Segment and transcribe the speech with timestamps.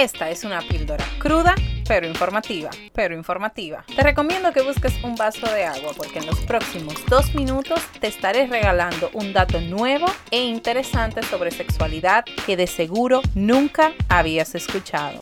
[0.00, 1.56] Esta es una píldora cruda,
[1.88, 3.84] pero informativa, pero informativa.
[3.96, 8.06] Te recomiendo que busques un vaso de agua porque en los próximos dos minutos te
[8.06, 15.20] estaré regalando un dato nuevo e interesante sobre sexualidad que de seguro nunca habías escuchado.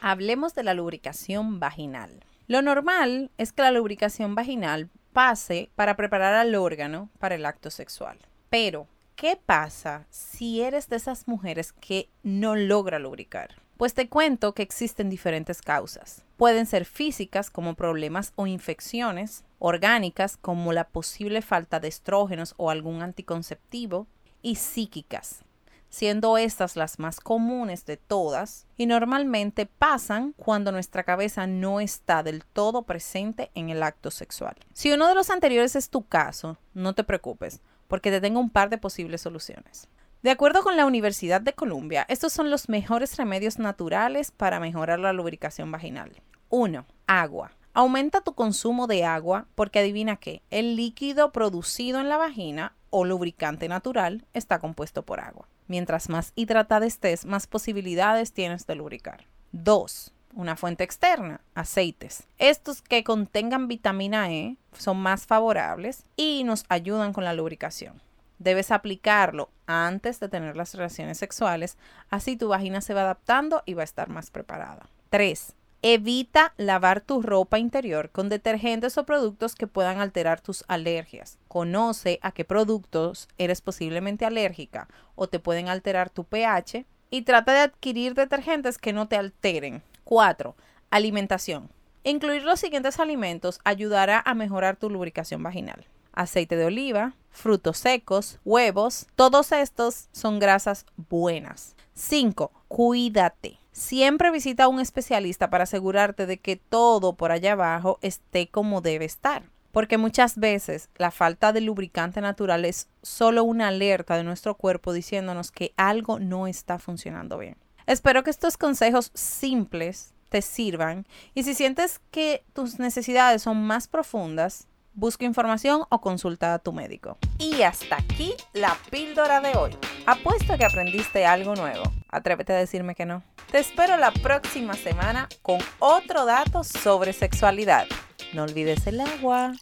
[0.00, 2.24] Hablemos de la lubricación vaginal.
[2.46, 7.68] Lo normal es que la lubricación vaginal pase para preparar al órgano para el acto
[7.68, 8.16] sexual.
[8.48, 8.86] Pero,
[9.16, 13.56] ¿qué pasa si eres de esas mujeres que no logra lubricar?
[13.76, 16.22] Pues te cuento que existen diferentes causas.
[16.36, 22.70] Pueden ser físicas como problemas o infecciones, orgánicas como la posible falta de estrógenos o
[22.70, 24.06] algún anticonceptivo,
[24.42, 25.44] y psíquicas,
[25.88, 32.22] siendo estas las más comunes de todas y normalmente pasan cuando nuestra cabeza no está
[32.22, 34.56] del todo presente en el acto sexual.
[34.72, 37.60] Si uno de los anteriores es tu caso, no te preocupes,
[37.92, 39.86] porque te tengo un par de posibles soluciones.
[40.22, 44.98] De acuerdo con la Universidad de Columbia, estos son los mejores remedios naturales para mejorar
[44.98, 46.10] la lubricación vaginal.
[46.48, 46.86] 1.
[47.06, 47.52] Agua.
[47.74, 53.04] Aumenta tu consumo de agua porque adivina qué, el líquido producido en la vagina o
[53.04, 55.46] lubricante natural está compuesto por agua.
[55.66, 59.26] Mientras más hidratada estés, más posibilidades tienes de lubricar.
[59.52, 60.14] 2.
[60.34, 62.24] Una fuente externa, aceites.
[62.38, 68.00] Estos que contengan vitamina E son más favorables y nos ayudan con la lubricación.
[68.38, 71.76] Debes aplicarlo antes de tener las relaciones sexuales,
[72.10, 74.88] así tu vagina se va adaptando y va a estar más preparada.
[75.10, 75.54] 3.
[75.82, 81.38] Evita lavar tu ropa interior con detergentes o productos que puedan alterar tus alergias.
[81.48, 87.52] Conoce a qué productos eres posiblemente alérgica o te pueden alterar tu pH y trata
[87.52, 89.82] de adquirir detergentes que no te alteren.
[90.12, 90.54] 4.
[90.90, 91.70] Alimentación.
[92.04, 98.38] Incluir los siguientes alimentos ayudará a mejorar tu lubricación vaginal aceite de oliva, frutos secos,
[98.44, 99.06] huevos.
[99.16, 101.76] Todos estos son grasas buenas.
[101.94, 102.52] 5.
[102.68, 103.58] Cuídate.
[103.72, 108.82] Siempre visita a un especialista para asegurarte de que todo por allá abajo esté como
[108.82, 109.44] debe estar.
[109.70, 114.92] Porque muchas veces la falta de lubricante natural es solo una alerta de nuestro cuerpo
[114.92, 117.56] diciéndonos que algo no está funcionando bien.
[117.86, 123.88] Espero que estos consejos simples te sirvan y si sientes que tus necesidades son más
[123.88, 127.16] profundas, Busca información o consulta a tu médico.
[127.38, 129.74] Y hasta aquí la píldora de hoy.
[130.04, 131.82] Apuesto que aprendiste algo nuevo.
[132.10, 133.22] Atrévete a decirme que no.
[133.50, 137.86] Te espero la próxima semana con otro dato sobre sexualidad.
[138.34, 139.54] No olvides el agua.